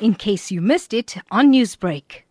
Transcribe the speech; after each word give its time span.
in 0.00 0.14
case 0.14 0.50
you 0.50 0.60
missed 0.60 0.92
it 0.92 1.16
on 1.30 1.52
Newsbreak. 1.52 2.22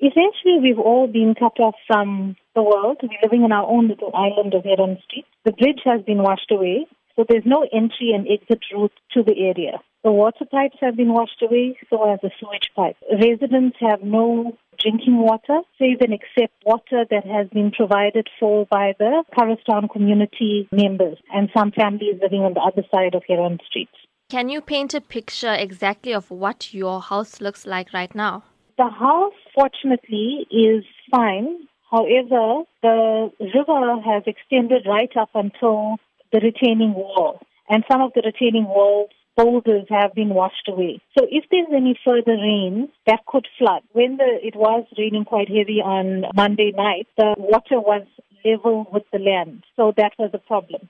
Essentially, 0.00 0.58
we've 0.60 0.78
all 0.78 1.06
been 1.06 1.34
cut 1.38 1.58
off 1.60 1.76
from 1.86 2.36
the 2.54 2.62
world. 2.62 2.98
We're 3.02 3.22
living 3.22 3.44
in 3.44 3.52
our 3.52 3.68
own 3.68 3.88
little 3.88 4.10
island 4.14 4.54
of 4.54 4.64
Heron 4.64 4.98
Street. 5.04 5.26
The 5.44 5.52
bridge 5.52 5.80
has 5.84 6.02
been 6.02 6.22
washed 6.22 6.50
away, 6.50 6.86
so 7.14 7.24
there's 7.28 7.46
no 7.46 7.66
entry 7.72 8.12
and 8.14 8.26
exit 8.26 8.60
route 8.74 8.92
to 9.12 9.22
the 9.22 9.38
area. 9.38 9.78
The 10.02 10.10
water 10.10 10.44
pipes 10.50 10.78
have 10.80 10.96
been 10.96 11.12
washed 11.12 11.40
away, 11.40 11.78
so 11.88 12.08
has 12.08 12.18
the 12.20 12.32
sewage 12.40 12.70
pipe. 12.74 12.96
Residents 13.12 13.76
have 13.78 14.02
no 14.02 14.58
drinking 14.80 15.18
water, 15.18 15.60
save 15.78 16.00
and 16.00 16.12
except 16.12 16.54
water 16.66 17.04
that 17.08 17.24
has 17.24 17.48
been 17.50 17.70
provided 17.70 18.28
for 18.40 18.66
by 18.66 18.94
the 18.98 19.22
Kharwastan 19.38 19.88
community 19.92 20.68
members 20.72 21.18
and 21.32 21.48
some 21.56 21.70
families 21.70 22.18
living 22.20 22.40
on 22.40 22.54
the 22.54 22.60
other 22.60 22.82
side 22.92 23.14
of 23.14 23.22
Heron 23.28 23.58
Street. 23.68 23.90
Can 24.32 24.48
you 24.48 24.62
paint 24.62 24.94
a 24.94 25.02
picture 25.02 25.52
exactly 25.52 26.14
of 26.14 26.30
what 26.30 26.72
your 26.72 27.02
house 27.02 27.42
looks 27.42 27.66
like 27.66 27.92
right 27.92 28.14
now? 28.14 28.44
The 28.78 28.88
house, 28.88 29.34
fortunately, 29.54 30.46
is 30.50 30.84
fine. 31.10 31.68
However, 31.90 32.62
the 32.82 33.30
river 33.38 34.00
has 34.00 34.22
extended 34.26 34.86
right 34.88 35.14
up 35.20 35.28
until 35.34 35.96
the 36.32 36.40
retaining 36.40 36.94
wall, 36.94 37.40
and 37.68 37.84
some 37.92 38.00
of 38.00 38.12
the 38.14 38.22
retaining 38.24 38.64
walls 38.64 39.10
boulders 39.36 39.84
have 39.90 40.14
been 40.14 40.30
washed 40.30 40.66
away. 40.66 41.02
So 41.18 41.26
if 41.30 41.44
there's 41.50 41.68
any 41.70 42.00
further 42.02 42.32
rain, 42.32 42.88
that 43.06 43.26
could 43.26 43.46
flood. 43.58 43.82
When 43.92 44.16
the, 44.16 44.38
it 44.42 44.56
was 44.56 44.86
raining 44.96 45.26
quite 45.26 45.48
heavy 45.48 45.82
on 45.84 46.24
Monday 46.34 46.72
night, 46.74 47.06
the 47.18 47.34
water 47.36 47.80
was 47.80 48.06
level 48.46 48.86
with 48.90 49.04
the 49.12 49.18
land. 49.18 49.64
So 49.76 49.92
that 49.98 50.12
was 50.18 50.30
a 50.32 50.38
problem. 50.38 50.88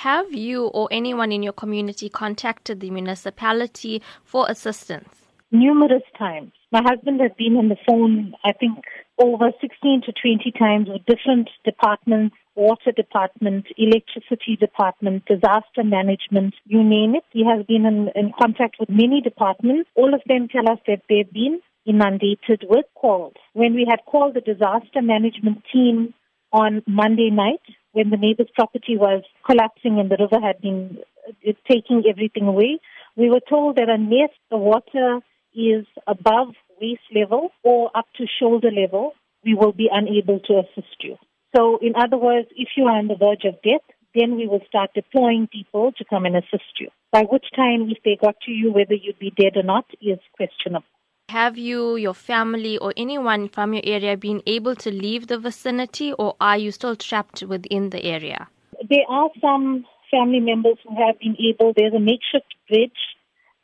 Have 0.00 0.34
you 0.34 0.66
or 0.66 0.88
anyone 0.90 1.32
in 1.32 1.42
your 1.42 1.54
community 1.54 2.10
contacted 2.10 2.80
the 2.80 2.90
municipality 2.90 4.02
for 4.24 4.44
assistance? 4.46 5.08
Numerous 5.50 6.02
times. 6.18 6.52
My 6.70 6.82
husband 6.84 7.18
has 7.22 7.30
been 7.38 7.56
on 7.56 7.70
the 7.70 7.78
phone, 7.88 8.34
I 8.44 8.52
think, 8.52 8.76
over 9.16 9.52
16 9.58 10.02
to 10.04 10.12
20 10.12 10.52
times 10.58 10.88
with 10.90 11.06
different 11.06 11.48
departments, 11.64 12.36
water 12.54 12.92
department, 12.92 13.68
electricity 13.78 14.56
department, 14.60 15.24
disaster 15.24 15.82
management, 15.82 16.52
you 16.66 16.84
name 16.84 17.14
it. 17.14 17.24
He 17.32 17.42
has 17.46 17.64
been 17.64 17.86
in, 17.86 18.10
in 18.14 18.32
contact 18.38 18.76
with 18.78 18.90
many 18.90 19.22
departments. 19.22 19.88
All 19.94 20.12
of 20.12 20.20
them 20.26 20.48
tell 20.48 20.70
us 20.70 20.78
that 20.86 21.04
they've 21.08 21.32
been 21.32 21.62
inundated 21.86 22.66
with 22.68 22.84
calls. 22.94 23.32
When 23.54 23.72
we 23.72 23.86
had 23.88 24.04
called 24.04 24.34
the 24.34 24.42
disaster 24.42 25.00
management 25.00 25.62
team 25.72 26.12
on 26.52 26.82
Monday 26.86 27.30
night, 27.30 27.62
when 27.96 28.10
the 28.10 28.18
neighbor's 28.18 28.50
property 28.54 28.94
was 28.98 29.22
collapsing 29.46 29.98
and 29.98 30.10
the 30.10 30.18
river 30.20 30.38
had 30.38 30.60
been 30.60 30.98
uh, 31.26 31.52
taking 31.66 32.04
everything 32.06 32.46
away, 32.46 32.78
we 33.16 33.30
were 33.30 33.40
told 33.48 33.76
that 33.76 33.88
unless 33.88 34.28
the 34.50 34.58
water 34.58 35.20
is 35.54 35.86
above 36.06 36.48
waist 36.78 37.08
level 37.14 37.48
or 37.62 37.90
up 37.96 38.04
to 38.18 38.26
shoulder 38.38 38.70
level, 38.70 39.12
we 39.46 39.54
will 39.54 39.72
be 39.72 39.88
unable 39.90 40.40
to 40.40 40.58
assist 40.58 40.98
you. 41.00 41.16
So, 41.56 41.78
in 41.80 41.94
other 41.96 42.18
words, 42.18 42.48
if 42.54 42.68
you 42.76 42.84
are 42.84 42.98
on 42.98 43.08
the 43.08 43.16
verge 43.16 43.44
of 43.46 43.62
death, 43.62 43.86
then 44.14 44.36
we 44.36 44.46
will 44.46 44.60
start 44.68 44.90
deploying 44.94 45.48
people 45.50 45.92
to 45.92 46.04
come 46.04 46.26
and 46.26 46.36
assist 46.36 46.78
you. 46.78 46.88
By 47.12 47.22
which 47.22 47.46
time, 47.56 47.88
if 47.88 48.02
they 48.04 48.18
got 48.20 48.36
to 48.44 48.50
you, 48.50 48.72
whether 48.72 48.94
you'd 48.94 49.18
be 49.18 49.32
dead 49.34 49.56
or 49.56 49.62
not 49.62 49.86
is 50.02 50.18
questionable. 50.36 50.84
Have 51.28 51.58
you, 51.58 51.96
your 51.96 52.14
family, 52.14 52.78
or 52.78 52.94
anyone 52.96 53.48
from 53.48 53.74
your 53.74 53.82
area 53.84 54.16
been 54.16 54.42
able 54.46 54.76
to 54.76 54.92
leave 54.92 55.26
the 55.26 55.38
vicinity, 55.38 56.12
or 56.12 56.36
are 56.40 56.56
you 56.56 56.70
still 56.70 56.94
trapped 56.94 57.42
within 57.42 57.90
the 57.90 58.04
area? 58.04 58.46
There 58.88 59.04
are 59.08 59.28
some 59.40 59.84
family 60.08 60.38
members 60.38 60.78
who 60.84 60.94
have 61.04 61.18
been 61.18 61.36
able. 61.40 61.72
There's 61.76 61.94
a 61.94 61.98
makeshift 61.98 62.54
bridge 62.68 62.92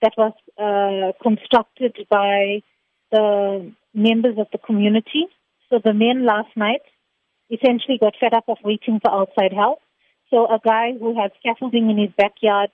that 0.02 0.12
was 0.18 0.32
uh, 0.58 1.12
constructed 1.22 1.96
by 2.10 2.62
the 3.12 3.72
members 3.94 4.38
of 4.38 4.48
the 4.50 4.58
community. 4.58 5.28
So 5.70 5.78
the 5.84 5.94
men 5.94 6.26
last 6.26 6.56
night 6.56 6.82
essentially 7.48 7.96
got 8.00 8.14
fed 8.18 8.34
up 8.34 8.48
of 8.48 8.56
waiting 8.64 8.98
for 9.00 9.12
outside 9.12 9.52
help. 9.52 9.78
So 10.30 10.46
a 10.46 10.58
guy 10.64 10.94
who 10.98 11.14
had 11.14 11.30
scaffolding 11.38 11.90
in 11.90 11.98
his 11.98 12.10
backyard 12.16 12.70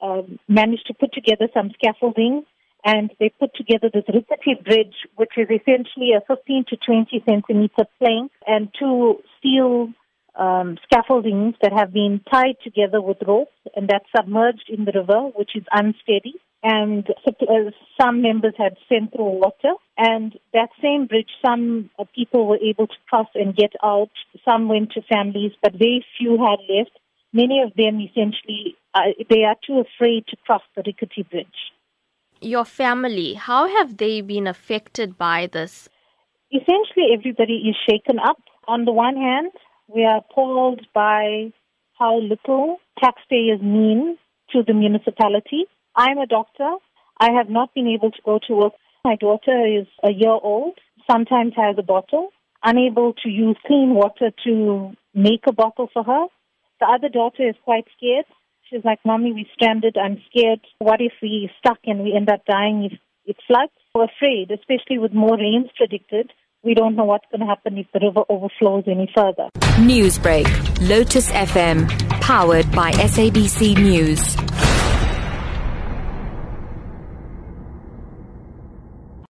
um, 0.00 0.38
managed 0.46 0.86
to 0.86 0.94
put 0.94 1.12
together 1.12 1.48
some 1.52 1.72
scaffolding 1.74 2.44
and 2.84 3.10
they 3.18 3.32
put 3.40 3.54
together 3.54 3.88
this 3.92 4.04
rickety 4.12 4.54
bridge, 4.62 4.94
which 5.16 5.32
is 5.36 5.48
essentially 5.48 6.12
a 6.12 6.20
15 6.26 6.66
to 6.68 6.76
20 6.76 7.24
centimeter 7.26 7.84
plank 7.98 8.30
and 8.46 8.68
two 8.78 9.16
steel 9.38 9.88
um, 10.36 10.76
scaffoldings 10.84 11.54
that 11.62 11.72
have 11.72 11.92
been 11.92 12.20
tied 12.30 12.56
together 12.62 13.00
with 13.00 13.18
ropes 13.26 13.52
and 13.74 13.88
that's 13.88 14.04
submerged 14.14 14.68
in 14.68 14.84
the 14.84 14.92
river, 14.94 15.20
which 15.34 15.52
is 15.54 15.64
unsteady. 15.72 16.34
And 16.62 17.06
uh, 17.26 17.70
some 18.00 18.22
members 18.22 18.54
had 18.56 18.76
sent 18.88 19.12
through 19.12 19.38
water. 19.38 19.74
And 19.96 20.34
that 20.52 20.70
same 20.82 21.06
bridge, 21.06 21.28
some 21.44 21.90
uh, 21.98 22.04
people 22.14 22.46
were 22.46 22.58
able 22.58 22.86
to 22.86 22.94
cross 23.08 23.28
and 23.34 23.54
get 23.54 23.72
out. 23.82 24.10
Some 24.44 24.68
went 24.68 24.92
to 24.92 25.02
families, 25.02 25.52
but 25.62 25.72
very 25.72 26.04
few 26.18 26.32
had 26.32 26.60
left. 26.74 26.98
Many 27.32 27.60
of 27.62 27.74
them 27.76 28.00
essentially, 28.00 28.76
uh, 28.94 29.12
they 29.28 29.44
are 29.44 29.56
too 29.66 29.80
afraid 29.80 30.26
to 30.28 30.36
cross 30.46 30.62
the 30.74 30.82
rickety 30.86 31.22
bridge. 31.22 31.73
Your 32.44 32.66
family, 32.66 33.32
how 33.32 33.66
have 33.66 33.96
they 33.96 34.20
been 34.20 34.46
affected 34.46 35.16
by 35.16 35.48
this? 35.50 35.88
Essentially, 36.52 37.06
everybody 37.14 37.70
is 37.70 37.76
shaken 37.88 38.18
up. 38.18 38.36
On 38.68 38.84
the 38.84 38.92
one 38.92 39.16
hand, 39.16 39.50
we 39.88 40.04
are 40.04 40.18
appalled 40.18 40.86
by 40.92 41.52
how 41.98 42.18
little 42.18 42.80
taxpayers 43.02 43.62
mean 43.62 44.18
to 44.52 44.62
the 44.62 44.74
municipality. 44.74 45.64
I'm 45.96 46.18
a 46.18 46.26
doctor. 46.26 46.70
I 47.18 47.30
have 47.30 47.48
not 47.48 47.72
been 47.74 47.88
able 47.88 48.10
to 48.10 48.22
go 48.26 48.38
to 48.46 48.54
work. 48.54 48.72
My 49.06 49.16
daughter 49.16 49.66
is 49.66 49.86
a 50.02 50.10
year 50.10 50.38
old, 50.42 50.78
sometimes 51.10 51.54
has 51.56 51.76
a 51.78 51.82
bottle, 51.82 52.28
unable 52.62 53.14
to 53.22 53.30
use 53.30 53.56
clean 53.66 53.94
water 53.94 54.32
to 54.44 54.92
make 55.14 55.44
a 55.46 55.52
bottle 55.52 55.88
for 55.94 56.04
her. 56.04 56.26
The 56.78 56.86
other 56.86 57.08
daughter 57.08 57.48
is 57.48 57.56
quite 57.64 57.86
scared. 57.96 58.26
She's 58.70 58.84
like, 58.84 59.00
Mommy, 59.04 59.32
we're 59.32 59.44
stranded. 59.54 59.96
I'm 59.96 60.22
scared. 60.30 60.60
What 60.78 61.00
if 61.00 61.12
we 61.22 61.50
stuck 61.58 61.78
and 61.84 62.02
we 62.02 62.14
end 62.14 62.30
up 62.30 62.44
dying 62.46 62.88
if 62.90 62.98
it 63.26 63.36
floods? 63.46 63.72
We're 63.94 64.04
afraid, 64.04 64.50
especially 64.50 64.98
with 64.98 65.12
more 65.12 65.36
rains 65.36 65.70
predicted 65.76 66.32
we 66.64 66.74
don't 66.74 66.96
know 66.96 67.04
what's 67.04 67.26
going 67.30 67.40
to 67.40 67.46
happen 67.46 67.76
if 67.76 67.86
the 67.92 68.00
river 68.00 68.22
overflows 68.28 68.84
any 68.86 69.10
further. 69.14 69.48
Newsbreak, 69.76 70.48
Lotus 70.88 71.30
FM, 71.30 71.88
powered 72.20 72.70
by 72.72 72.90
SABC 72.92 73.76
News. 73.76 74.33